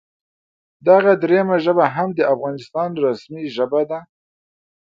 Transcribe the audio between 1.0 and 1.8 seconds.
دریمه